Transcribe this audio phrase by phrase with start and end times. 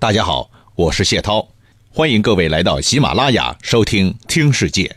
[0.00, 1.46] 大家好，我是谢涛，
[1.92, 4.96] 欢迎各位来到喜马拉雅收听《听世界》。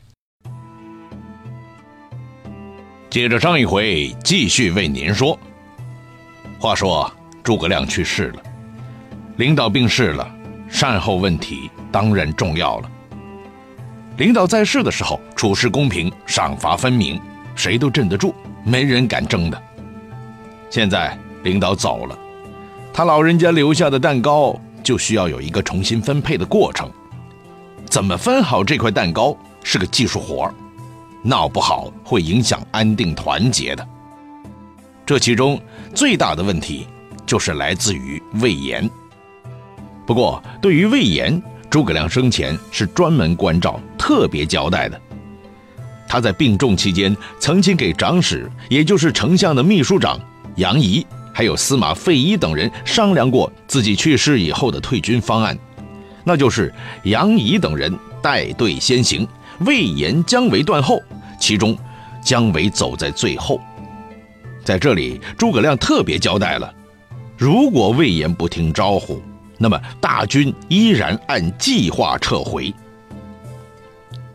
[3.09, 5.37] 接着上一回，继续为您说。
[6.57, 7.11] 话说
[7.43, 8.41] 诸葛亮去世了，
[9.35, 10.33] 领导病逝了，
[10.69, 12.89] 善后问题当然重要了。
[14.15, 17.19] 领导在世的时候，处事公平，赏罚分明，
[17.57, 18.33] 谁都镇得住，
[18.63, 19.61] 没人敢争的。
[20.69, 22.17] 现在领导走了，
[22.93, 24.57] 他老人家留下的蛋糕。
[24.83, 26.91] 就需要有一个重新分配的过程，
[27.89, 30.53] 怎么分好这块蛋糕是个技术活儿，
[31.23, 33.87] 闹不好会影响安定团结的。
[35.05, 35.59] 这其中
[35.95, 36.87] 最大的问题
[37.25, 38.89] 就是来自于魏延。
[40.05, 44.99] 不过，对于魏延，诸葛亮生前是专门关照、特别交代的。
[46.07, 50.19] 他在病重期间，曾经给长史，也就是丞相的秘书长
[50.57, 51.05] 杨仪。
[51.33, 55.57] 还有司马费祎等人商量过自己去世以后的退军方案，
[56.23, 56.71] 那就是
[57.03, 59.27] 杨仪等人带队先行，
[59.61, 61.01] 魏延、姜维断后，
[61.39, 61.75] 其中
[62.23, 63.59] 姜维走在最后。
[64.63, 66.73] 在这里，诸葛亮特别交代了：
[67.37, 69.21] 如果魏延不听招呼，
[69.57, 72.73] 那么大军依然按计划撤回。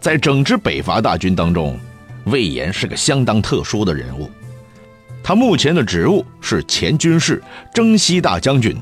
[0.01, 1.79] 在整支北伐大军当中，
[2.27, 4.31] 魏延是个相当特殊的人物。
[5.23, 7.43] 他目前的职务是前军事
[7.75, 8.75] 征西大将军，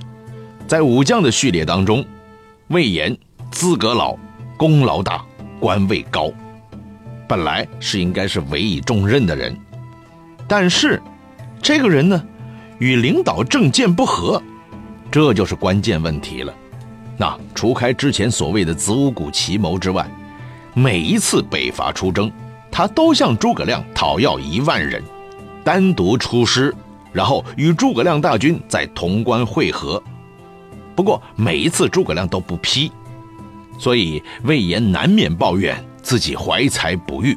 [0.66, 2.04] 在武将的序列当中，
[2.68, 3.16] 魏延
[3.50, 4.16] 资格老，
[4.56, 5.24] 功劳大，
[5.58, 6.30] 官位高，
[7.28, 9.56] 本来是应该是委以重任的人，
[10.46, 11.02] 但是
[11.60, 12.22] 这个人呢，
[12.78, 14.40] 与领导政见不合，
[15.10, 16.54] 这就是关键问题了。
[17.16, 20.06] 那除开之前所谓的子午谷奇谋之外，
[20.74, 22.30] 每一次北伐出征，
[22.70, 25.02] 他都向诸葛亮讨要一万人。
[25.66, 26.72] 单独出师，
[27.12, 30.00] 然后与诸葛亮大军在潼关会合。
[30.94, 32.92] 不过每一次诸葛亮都不批，
[33.76, 37.36] 所以魏延难免抱怨自己怀才不遇，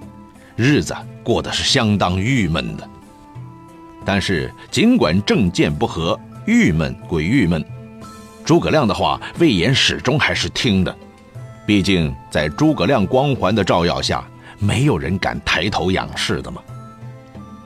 [0.56, 2.88] 日子过得是相当郁闷的。
[4.06, 6.16] 但是尽管政见不合，
[6.46, 7.66] 郁闷归郁闷，
[8.46, 10.96] 诸葛亮的话魏延始终还是听的。
[11.66, 14.24] 毕竟在诸葛亮光环的照耀下，
[14.60, 16.62] 没有人敢抬头仰视的嘛。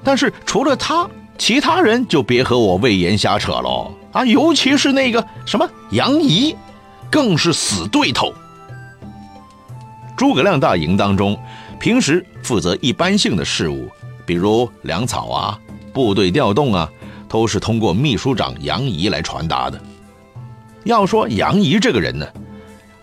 [0.04, 4.26] 但是除了他，其他人就别和我魏延瞎扯喽啊！
[4.26, 6.56] 尤其是那个什么杨仪，
[7.10, 8.34] 更是死对头。
[10.16, 11.38] 诸葛亮大营当中，
[11.80, 13.90] 平时负责一般性的事务，
[14.26, 15.60] 比如粮草啊、
[15.92, 16.90] 部队调动啊，
[17.28, 19.82] 都是通过秘书长杨仪来传达的。
[20.84, 22.28] 要说杨仪这个人呢，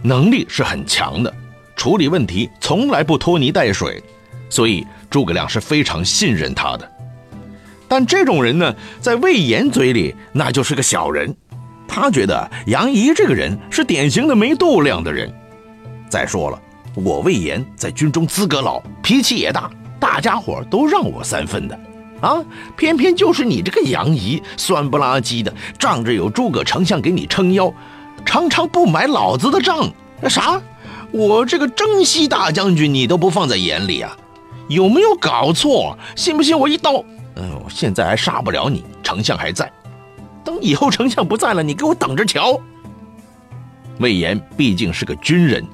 [0.03, 1.35] 能力是很强的，
[1.75, 4.03] 处理问题从来不拖泥带水，
[4.51, 4.87] 所以。
[5.11, 6.89] 诸葛亮是非常信任他的，
[7.89, 11.35] 但这种人呢，在魏延嘴里那就是个小人。
[11.89, 15.29] 他觉得杨仪这个人是典型的没度量的人。
[16.09, 16.63] 再说了，
[16.95, 19.69] 我魏延在军中资格老，脾气也大，
[19.99, 21.77] 大家伙都让我三分的，
[22.21, 22.41] 啊，
[22.77, 27.75] 偏偏就是你这个杨仪，酸不拉几的，仗着有诸葛丞相给你撑腰，
[28.25, 29.91] 常常不买老子的账。
[30.21, 30.63] 那啥，
[31.11, 34.17] 我这个征西大将军你都不放在眼里啊？
[34.71, 35.99] 有没有搞错？
[36.15, 37.05] 信不信我一刀？
[37.35, 39.71] 嗯，现在还杀不了你，丞相还在。
[40.45, 42.59] 等以后丞相不在了，你给我等着瞧。
[43.99, 45.67] 魏延毕竟是个军人，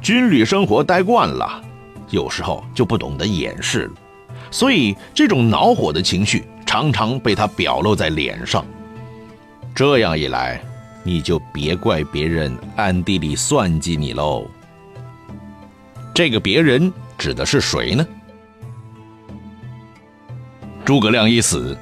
[0.00, 1.62] 军旅生活待惯了，
[2.08, 3.92] 有时候就不懂得掩饰了，
[4.50, 8.64] 所以这种恼火的情绪常常被他表露在脸上。
[9.74, 10.58] 这样一来，
[11.04, 14.46] 你就别怪别人暗地里算计你喽。
[16.14, 18.06] 这个别人指的是谁呢？
[20.88, 21.76] 诸葛亮一死，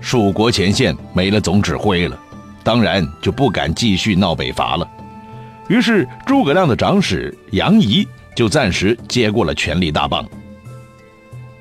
[0.00, 2.18] 蜀国前线没了总指挥了，
[2.64, 4.84] 当然就不敢继续闹北伐了。
[5.68, 8.04] 于是诸葛亮的长史杨仪
[8.34, 10.28] 就暂时接过了权力大棒。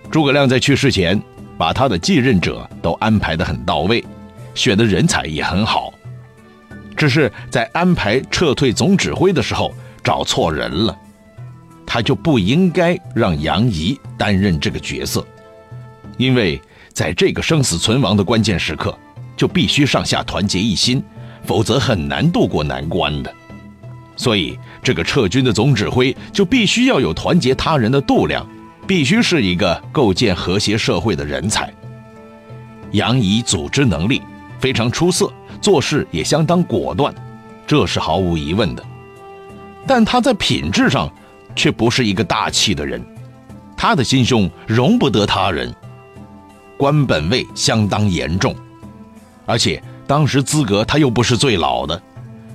[0.09, 1.22] 诸葛亮在去世前，
[1.56, 4.03] 把他的继任者都安排得很到位，
[4.56, 5.94] 选的人才也很好，
[6.96, 9.72] 只是在安排撤退总指挥的时候
[10.03, 10.97] 找错人了，
[11.85, 15.23] 他就不应该让杨仪担任这个角色，
[16.17, 16.59] 因为。
[16.97, 18.97] 在这个生死存亡的关键时刻，
[19.35, 20.99] 就必须上下团结一心，
[21.46, 23.32] 否则很难渡过难关的。
[24.16, 28.44] 所以，这个撤军的总指挥就必须要有团结他人的度量，
[28.88, 31.72] 必须是一个构建和谐社会的人才。
[32.94, 34.20] 杨仪组织能力
[34.59, 37.14] 非常出色，做事也相当果断，
[37.67, 38.84] 这是毫无疑问的。
[39.85, 41.08] 但他在品质上
[41.55, 43.00] 却不是一个大气的人，
[43.78, 45.72] 他的心胸容不得他人。
[46.78, 48.56] 官本位相当严重，
[49.46, 52.02] 而且当时资格他又不是最老的，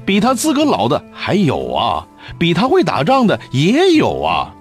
[0.07, 2.07] 比他资格老的还有啊，
[2.39, 4.55] 比他会打仗的也有啊。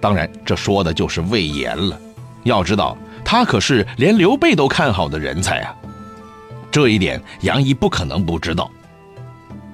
[0.00, 1.98] 当然，这说的就是魏延了。
[2.44, 5.74] 要知道，他可是连刘备都看好的人才啊。
[6.70, 8.70] 这一点，杨仪不可能不知道。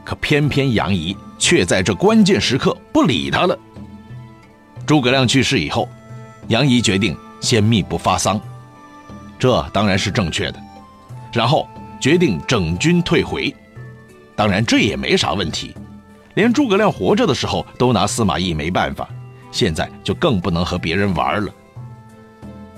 [0.03, 3.59] 可偏偏杨仪却在这关键时刻不理他了。
[4.87, 5.89] 诸葛亮去世以后，
[6.49, 8.41] 杨仪决定先密不发丧，
[9.45, 10.59] 这当然是正确的。
[11.31, 11.69] 然后
[12.01, 13.55] 决定整军退回，
[14.35, 15.77] 当然这也没啥问题。
[16.33, 19.07] 连诸葛亮活着的时候都拿司马懿没办法，
[19.53, 21.53] 现在就更不能和别人玩了。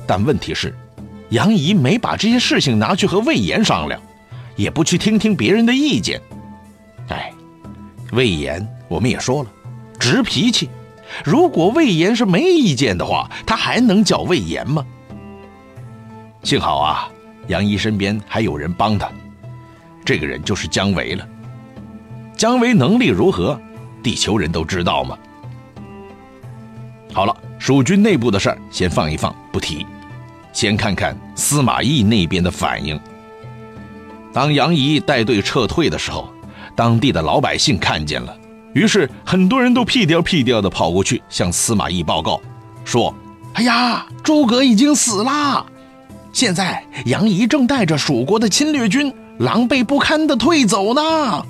[0.09, 0.75] 但问题是，
[1.29, 4.03] 杨仪没把这些事情拿去和魏延商量，
[4.57, 6.21] 也不去听听别人的意见。
[7.11, 7.33] 哎，
[8.11, 9.51] 魏延我们也说了，
[10.01, 10.69] 直脾气。
[11.25, 14.85] 如果魏延是没意见的话，他还能叫魏延吗？
[16.47, 17.09] 幸好啊，
[17.49, 19.11] 杨仪身边还有人帮他，
[20.05, 21.27] 这个人就是姜维了。
[22.37, 23.61] 姜维能力如何，
[24.01, 25.19] 地球人都知道吗？
[27.13, 29.85] 好了，蜀军内部的事儿先放一放不提，
[30.53, 32.97] 先看看司马懿那边的反应。
[34.33, 36.33] 当杨仪带队撤退的时候，
[36.77, 38.39] 当地的老百姓看见了。
[38.73, 42.41] 于是很多人都屁颠屁颠的跑过去向司马懿报告，
[42.85, 43.13] 说
[43.55, 45.67] ：“哎呀，诸葛已经死了，
[46.37, 51.47] 现在杨仪正带着蜀国的侵略军狼狈不堪的退走呢。”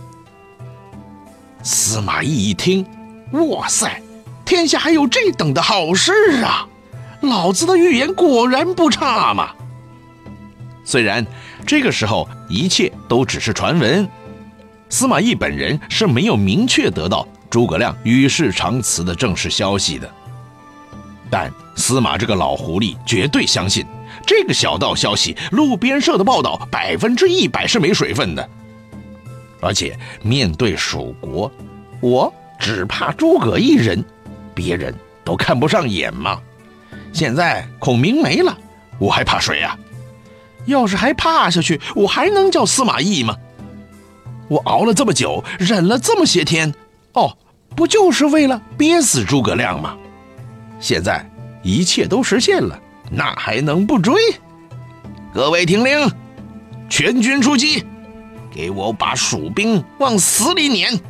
[1.60, 2.86] 司马懿一听，
[3.32, 4.00] 哇塞，
[4.44, 6.12] 天下还有这等的好事
[6.44, 6.68] 啊！
[7.22, 9.50] 老子的预言果然不差嘛。
[10.84, 11.26] 虽然
[11.66, 14.08] 这个时候一切都只是传闻。
[14.88, 20.08] 司马懿本人是没有明确得到诸葛亮与世长辞的正式消息的，
[21.28, 23.84] 但司马这个老狐狸绝对相信
[24.26, 28.46] 这个小道消息，路边社的报道百分之一百是没水分的。
[29.60, 31.50] 而且面对蜀国，
[32.00, 34.04] 我只怕诸葛一人，
[34.54, 34.94] 别人
[35.24, 36.40] 都看不上眼嘛。
[37.12, 38.56] 现在孔明没了，
[38.98, 39.78] 我还怕谁呀？
[40.66, 43.36] 要是还怕下去，我还能叫司马懿吗？
[44.48, 46.74] 我熬了这么久，忍了这么些天，
[47.12, 47.36] 哦，
[47.74, 49.96] 不就是为了憋死诸葛亮吗？
[50.78, 51.24] 现在
[51.62, 52.78] 一切都实现了，
[53.10, 54.14] 那还能不追？
[55.32, 56.10] 各位听令，
[56.88, 57.84] 全军出击，
[58.50, 61.00] 给我把蜀兵往死里撵！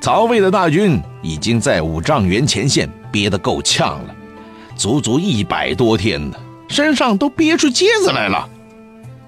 [0.00, 4.14] 曹魏的大军已经在五丈原前线憋得够呛了，
[4.76, 6.36] 足足一百多天呢，
[6.68, 8.48] 身上都憋出疖子来了，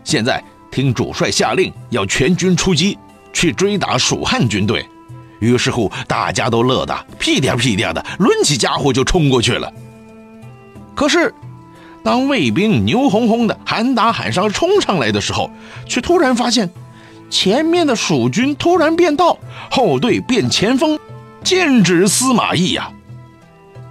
[0.04, 0.42] 现在。
[0.70, 2.98] 听主帅下令，要全军出击
[3.32, 4.84] 去追打蜀汉军队。
[5.44, 9.72] 于是乎，大家都乐得屁颠屁颠的，抡起家伙就冲过去了。
[10.94, 11.32] 可是，
[12.02, 15.50] 当卫兵牛哄哄的喊打喊杀冲上来的时候，
[15.86, 16.70] 却突然发现，
[17.30, 19.38] 前面的蜀军突然变道，
[19.70, 20.98] 后队变前锋，
[21.42, 22.90] 剑指司马懿呀！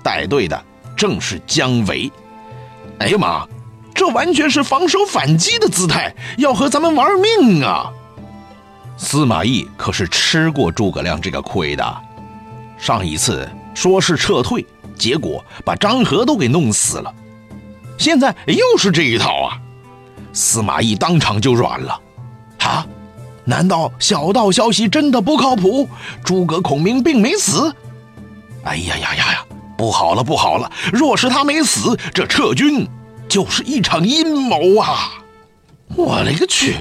[0.02, 0.62] 带队的
[0.96, 2.12] 正是姜维。
[3.00, 3.48] 哎呀妈！
[3.96, 7.92] 这完全是防守反击的姿态，要和咱们玩命啊！
[9.04, 12.02] 司马懿可是吃过诸葛亮这个亏的，
[12.78, 14.66] 上一次说是撤退，
[14.98, 17.14] 结果把张合都给弄死了，
[17.98, 19.60] 现在又是这一套啊！
[20.32, 22.00] 司马懿当场就软了，
[22.60, 22.88] 啊？
[23.44, 25.90] 难道小道消息真的不靠谱？
[26.24, 27.76] 诸葛孔明并没死？
[28.64, 29.46] 哎呀呀呀呀！
[29.78, 30.72] 不好了不好了！
[30.94, 32.88] 若是他没死，这撤军……
[33.28, 35.12] 就是一场阴谋啊！
[35.94, 36.78] 我勒个去！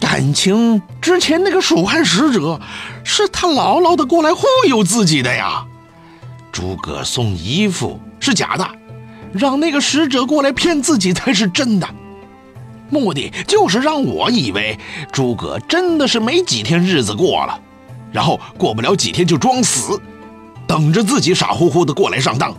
[0.00, 2.58] 感情之前那个蜀汉使者
[3.04, 5.64] 是他牢牢的过来忽悠自己的呀。
[6.50, 8.66] 诸葛送衣服是假的，
[9.32, 11.88] 让那个使者过来骗自己才是真的。
[12.88, 14.76] 目的就是让我以为
[15.12, 17.60] 诸葛真的是没几天日子过了，
[18.10, 20.00] 然后过不了几天就装死，
[20.66, 22.52] 等着自己傻乎乎的过来上当。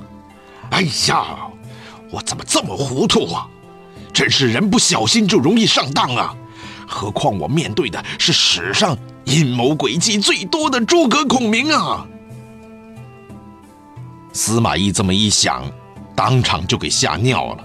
[0.69, 1.25] 哎呀！
[2.12, 3.48] 我怎么这么糊涂啊！
[4.12, 6.36] 真是人不小心就容易上当啊！
[6.91, 12.05] 何况我面对的是史上阴谋诡计最多的诸葛孔明啊！
[14.33, 15.63] 司马懿这么一想，
[16.15, 17.63] 当场就给吓尿了，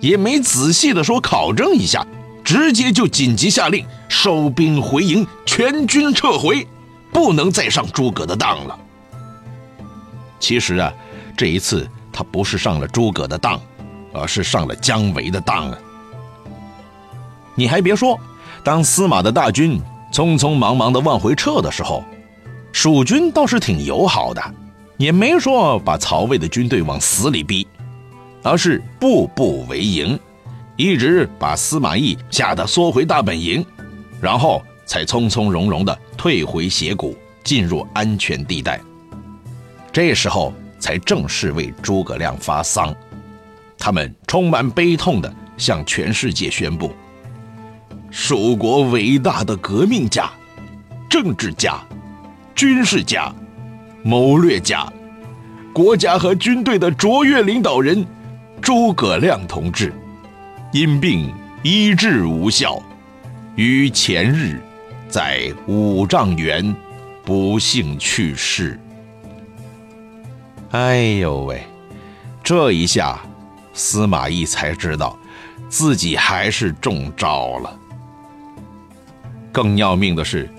[0.00, 2.04] 也没仔细的说考证一下，
[2.42, 6.66] 直接就紧急下令收兵回营，全军撤回，
[7.12, 8.78] 不能再上诸葛的当了。
[10.40, 10.92] 其实啊，
[11.36, 13.60] 这一次他不是上了诸葛的当。
[14.16, 15.78] 而是上了姜维的当啊！
[17.56, 18.16] 你还别说，
[18.64, 19.78] 当司马的大军
[20.10, 22.02] 匆匆忙忙的往回撤的时候，
[22.72, 24.42] 蜀军倒是挺友好的，
[24.96, 27.66] 也没说把曹魏的军队往死里逼，
[28.42, 30.18] 而是步步为营，
[30.76, 33.64] 一直把司马懿吓得缩回大本营，
[34.18, 38.80] 然后才从从容容地退回斜谷，进入安全地带。
[39.92, 42.94] 这时候才正式为诸葛亮发丧，
[43.78, 46.92] 他们充满悲痛地向全世界宣布：
[48.16, 50.30] 蜀国伟大的革命家、
[51.10, 51.84] 政治家、
[52.54, 53.34] 军事家、
[54.04, 54.86] 谋略家、
[55.72, 58.06] 国家和军队的卓越领导人
[58.62, 59.92] 诸葛亮同志，
[60.72, 62.80] 因病医治无效，
[63.56, 64.60] 于前日。
[65.08, 66.74] 在五丈原，
[67.24, 68.78] 不幸去世。
[70.70, 71.64] 哎呦喂，
[72.44, 73.20] 这一下，
[73.72, 75.18] 司马懿才知道，
[75.68, 77.76] 自己还是中招了。
[79.54, 80.50] 更要命的是，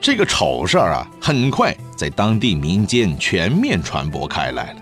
[0.00, 4.76] 这个丑事儿啊，很快在当地民间全面传播开来了。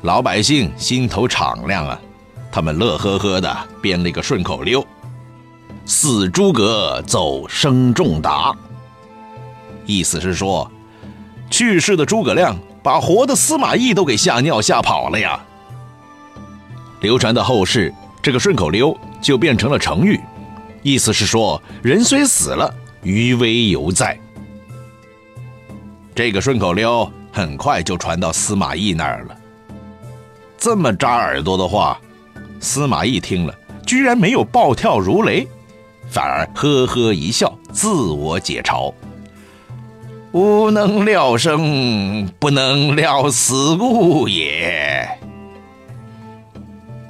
[0.00, 2.00] 老百姓心头敞亮啊，
[2.50, 4.82] 他们乐呵呵的编了一个顺口溜。
[5.84, 8.56] 死诸葛走生仲达，
[9.84, 10.70] 意思是说，
[11.50, 15.38] 去世的诸葛亮把活的司马懿都给吓尿吓跑了呀。
[17.02, 17.92] 流传到后世，
[18.22, 20.18] 这个顺口溜就变成了成语，
[20.82, 24.18] 意思是说，人虽死了，余威犹在。
[26.14, 29.36] 这个顺口溜很快就传到司马懿那儿了。
[30.58, 31.98] 这么扎耳朵的话，
[32.60, 33.54] 司马懿听了，
[33.86, 35.46] 居然没有暴跳如雷。
[36.10, 38.92] 反而呵呵一笑，自我解嘲
[40.32, 45.08] ：“吾能料生，不能料死故也。”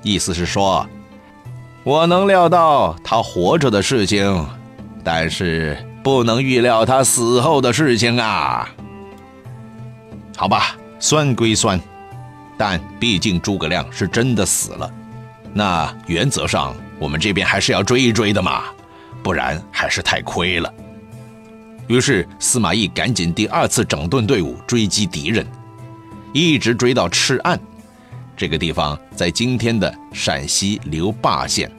[0.04, 0.86] 意思是说，
[1.82, 4.46] 我能料到他活着的事情，
[5.02, 8.68] 但是不能预料他死后的事情啊。
[10.37, 11.80] 好吧，酸归酸，
[12.58, 14.90] 但毕竟诸葛亮是真的死了，
[15.54, 18.64] 那原则上我们这边还是要追一追的嘛。
[19.22, 20.72] 不然还是太亏了。
[21.87, 25.46] 于是司马懿赶紧第二次整顿队伍追击敌人，
[26.32, 27.60] 一直追到赤岸，
[28.40, 31.70] 这个地方在今天的陕西留坝县。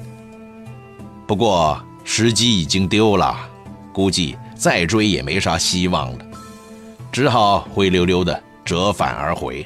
[1.25, 3.36] 不过时机已经丢了，
[3.91, 6.25] 估计再追也没啥希望了，
[7.12, 9.65] 只好灰溜溜的折返而回。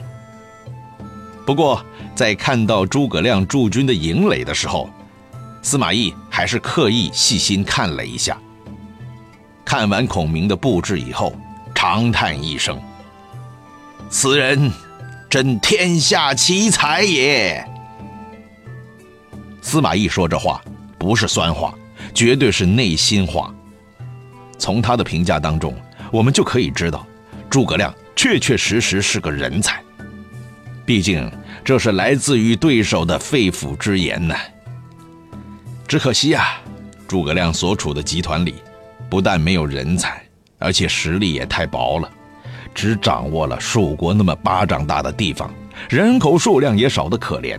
[1.45, 1.83] 不过
[2.15, 4.89] 在看到诸葛亮驻军的营垒的时候，
[5.61, 8.37] 司马懿还是刻意细心看了一下。
[9.65, 11.35] 看完孔明的布置以后，
[11.73, 12.81] 长叹一声
[14.09, 14.71] ：“此人
[15.35, 17.61] 真天下奇才也。”
[19.61, 20.61] 司马懿说这话
[20.97, 21.75] 不是酸话，
[22.13, 23.53] 绝对是内心话。
[24.57, 25.75] 从他的评价当中，
[26.09, 27.05] 我们就可以知道，
[27.49, 29.83] 诸葛亮确确实实是个人才。
[30.85, 31.29] 毕竟
[31.65, 34.33] 这是来自于对手的肺腑之言呢。
[35.85, 36.53] 只可惜呀，
[37.09, 38.55] 诸葛亮所处的集团里，
[39.09, 40.23] 不但没有人才，
[40.59, 42.09] 而且实力也太薄了，
[42.75, 45.49] 只掌握了蜀国那么巴掌大的地方，
[45.89, 47.57] 人口数量也少得可怜。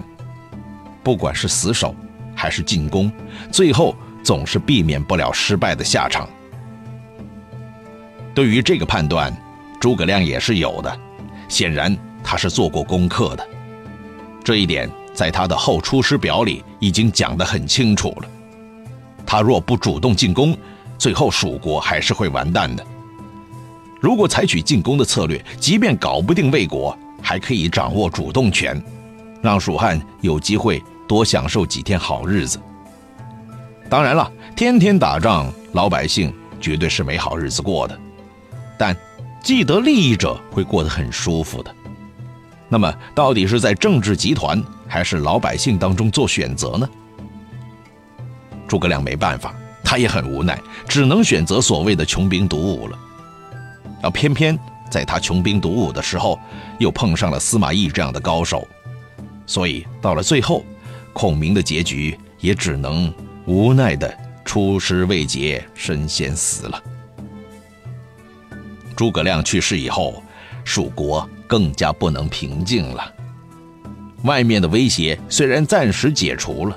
[1.03, 1.95] 不管是死守
[2.35, 3.11] 还是进攻，
[3.51, 6.29] 最后总是避免不了失败的下场。
[8.35, 9.35] 对于这个判断，
[9.81, 10.97] 诸葛亮也是有的，
[11.49, 13.49] 显然他是做过功课的，
[14.45, 14.89] 这一点。
[15.15, 18.29] 在他的后出师表里已经讲得很清楚了，
[19.25, 20.55] 他若不主动进攻，
[20.99, 22.87] 最后蜀国还是会完蛋的。
[24.01, 28.81] 如果采取进攻的策略，即便搞不定魏国，还可以掌握主动权，
[29.43, 32.61] 让蜀汉有机会多享受几天好日子。
[33.89, 37.99] 当然了，天天打仗，老百姓绝对是没好日子过的，
[38.79, 38.97] 但
[39.43, 41.75] 既得利益者会过得很舒服的。
[42.69, 46.89] 那么，到底是在政治集团还是老百姓当中做选择呢？
[48.67, 52.99] 诸葛亮没办法，他也很无奈，只能选择所谓的穷兵黩武了。
[54.11, 54.59] 偏偏
[54.91, 56.39] 在他穷兵黩武的时候，
[56.79, 58.67] 又碰上了司马懿这样的高手，
[59.47, 60.65] 所以到了最后，
[61.13, 63.13] 孔明的结局也只能
[63.47, 64.13] 无奈的
[64.45, 66.83] 出师未捷身先死了。
[68.97, 70.23] 诸葛亮去世以后，
[70.65, 71.29] 蜀国。
[71.49, 73.13] 更加不能平静了。
[74.25, 76.77] 外面的威胁虽然暂时解除了，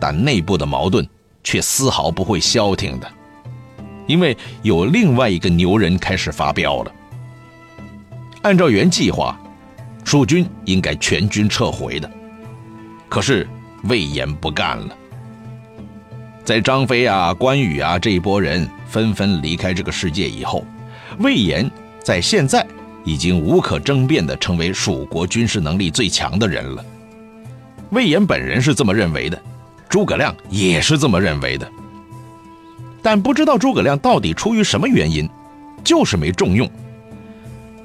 [0.00, 1.08] 但内部的矛盾
[1.44, 3.08] 却丝毫不会消停的，
[4.06, 6.92] 因为有另外一个牛人开始发飙了。
[8.42, 9.38] 按照原计划，
[10.04, 12.10] 蜀军应该全军撤回的，
[13.08, 13.48] 可是
[13.84, 14.88] 魏延不干了。
[16.44, 20.64] 在张飞啊、关羽啊这一波人纷纷离开这个世界以后，
[21.18, 21.70] 魏延
[22.02, 22.66] 在现在。
[23.06, 26.82] 已经无可争辩地成为蜀国军事能力最强的人了。
[27.90, 29.38] 魏延本人是这么认为的，
[29.90, 31.70] 诸葛亮也是这么认为的。
[33.04, 35.28] 但不知道诸葛亮到底出于什么原因，
[35.84, 36.66] 就是没重用。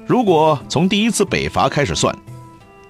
[0.06, 2.16] 如果从第一次北伐开始算，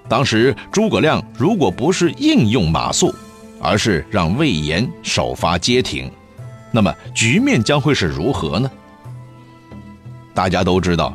[0.07, 3.13] 当时诸葛亮如果不是硬用马谡，
[3.59, 6.09] 而是让魏延首发街亭，
[6.71, 8.71] 那么局面将会是如何呢？
[10.33, 11.13] 大家都知道，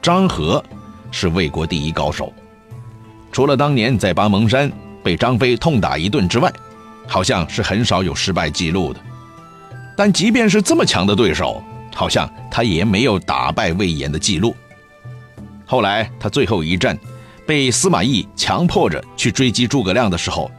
[0.00, 0.64] 张合
[1.10, 2.32] 是魏国第一高手，
[3.30, 6.50] 除了当年在八蒙山被张飞痛打一顿之外，
[7.06, 9.00] 好像是很少有失败记录的。
[9.96, 11.62] 但即便是这么强的对手，
[11.94, 14.54] 好像他也没有打败魏延的记录。
[15.64, 16.98] 后来他最后一战，
[17.46, 20.50] 被司马懿强迫着去追击诸葛亮的时候，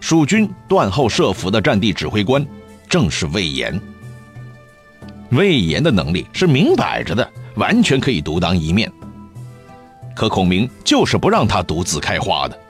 [0.00, 2.46] 蜀军断后设伏的战地指挥官
[2.88, 3.80] 正是魏延。
[5.30, 8.90] 魏延的能力是明摆着的，完全可以独当一面。
[10.14, 12.60] 可孔明就是不让他独自开花的。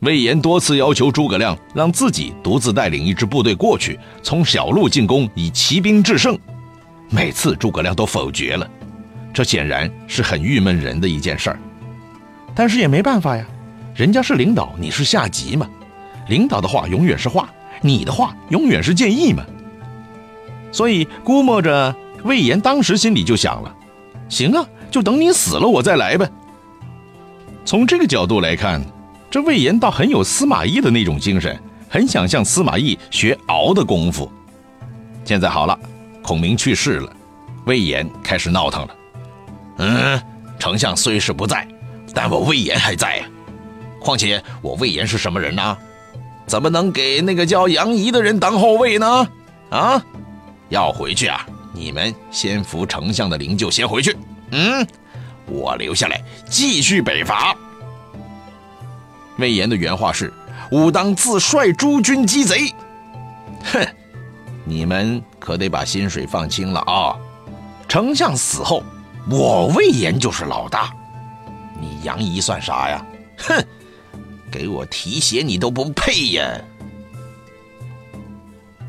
[0.00, 6.38] 魏延多次要求诸葛亮让自己独自带领一支部队过去，从小路进攻，以骑兵制胜。
[7.10, 8.68] 每次诸葛亮都否决了，
[9.32, 11.58] 这显然是很郁闷人的一件事儿。
[12.54, 13.44] 但是也没办法呀，
[13.96, 15.68] 人家是领导，你是下级嘛。
[16.28, 17.48] 领导的话永远是话，
[17.80, 19.42] 你的话永远是建议嘛。
[20.70, 23.74] 所以估摸着魏延当时心里就想了：
[24.28, 26.30] 行啊，就等你死了我再来呗。
[27.64, 28.80] 从这个角度来看。
[29.30, 34.30] 这魏延倒很有司马懿的那种精神，很想向司马懿学熬的功夫。
[35.24, 35.78] 现在好了，
[36.22, 37.12] 孔明去世了，
[37.66, 38.94] 魏延开始闹腾了。
[39.78, 40.22] 嗯，
[40.58, 41.68] 丞相虽是不在，
[42.14, 43.24] 但我魏延还在呀。
[44.00, 45.76] 况且我魏延是什么人呢？
[46.46, 49.28] 怎么能给那个叫杨仪的人当后卫呢？
[49.68, 50.02] 啊，
[50.70, 51.46] 要回去啊！
[51.74, 54.16] 你们先扶丞相的灵柩先回去。
[54.52, 54.86] 嗯，
[55.44, 56.18] 我留下来
[56.48, 57.54] 继续北伐。
[59.38, 60.32] 魏延的原话是
[60.70, 62.72] ：“吾当自率诸军击贼。”
[63.72, 63.86] 哼，
[64.64, 67.16] 你们可得把薪水放轻了啊！
[67.88, 68.82] 丞相死后，
[69.30, 70.92] 我魏延就是老大，
[71.80, 73.04] 你杨仪算啥呀？
[73.38, 73.64] 哼，
[74.50, 76.60] 给我提鞋你都不配呀！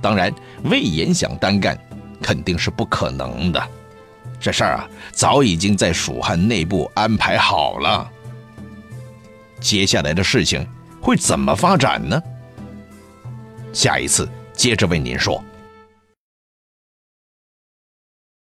[0.01, 1.77] 当然，魏延想单干，
[2.21, 3.61] 肯定是不可能的。
[4.39, 8.11] 这事儿啊，早已经在蜀汉内部安排好了。
[9.59, 10.65] 接下来的事情
[11.01, 12.21] 会怎么发展呢？
[13.71, 15.43] 下一次接着为您说。